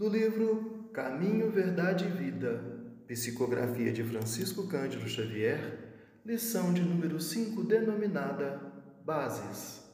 [0.00, 2.64] Do livro Caminho, Verdade e Vida,
[3.06, 5.60] psicografia de Francisco Cândido Xavier,
[6.24, 8.62] lição de número 5, denominada
[9.04, 9.84] Bases.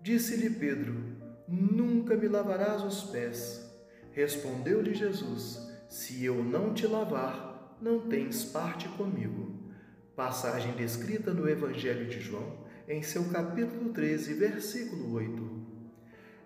[0.00, 0.94] Disse-lhe Pedro:
[1.46, 3.70] Nunca me lavarás os pés.
[4.12, 9.70] Respondeu-lhe Jesus: Se eu não te lavar, não tens parte comigo.
[10.16, 15.55] Passagem descrita no Evangelho de João, em seu capítulo 13, versículo 8.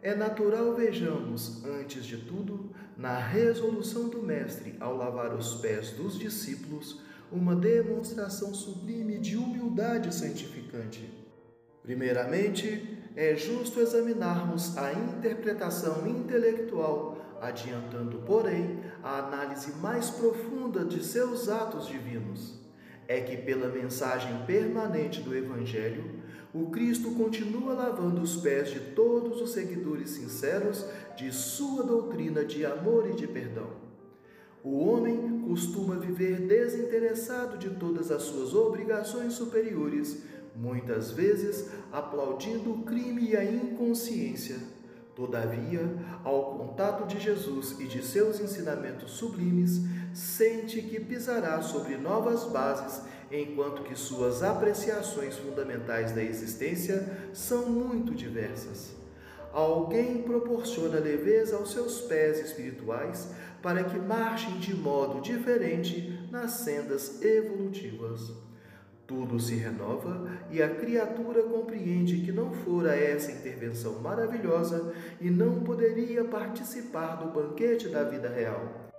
[0.03, 6.19] É natural vejamos, antes de tudo, na resolução do Mestre ao lavar os pés dos
[6.19, 11.07] discípulos, uma demonstração sublime de humildade santificante.
[11.83, 21.49] Primeiramente, é justo examinarmos a interpretação intelectual, adiantando, porém, a análise mais profunda de seus
[21.49, 22.61] atos divinos
[23.11, 26.05] é que, pela mensagem permanente do Evangelho,
[26.55, 30.87] o Cristo continua lavando os pés de todos os seguidores sinceros
[31.17, 33.67] de sua doutrina de amor e de perdão.
[34.63, 40.23] O homem costuma viver desinteressado de todas as suas obrigações superiores,
[40.55, 44.57] muitas vezes aplaudindo o crime e a inconsciência.
[45.21, 45.83] Todavia,
[46.25, 49.83] ao contato de Jesus e de seus ensinamentos sublimes,
[50.15, 58.15] sente que pisará sobre novas bases, enquanto que suas apreciações fundamentais da existência são muito
[58.15, 58.93] diversas.
[59.53, 63.29] Alguém proporciona leveza aos seus pés espirituais
[63.61, 68.33] para que marchem de modo diferente nas sendas evolutivas.
[69.11, 75.65] Tudo se renova e a criatura compreende que não fora essa intervenção maravilhosa e não
[75.65, 78.93] poderia participar do banquete da vida real.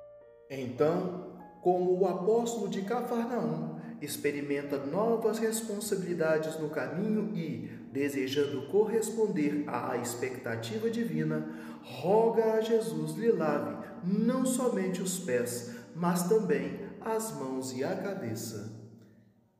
[0.49, 9.95] Então, como o apóstolo de Cafarnaum experimenta novas responsabilidades no caminho e, desejando corresponder à
[9.95, 17.71] expectativa divina, roga a Jesus lhe lave não somente os pés, mas também as mãos
[17.71, 18.80] e a cabeça.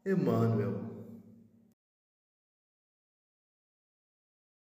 [0.06, 0.91] Emmanuel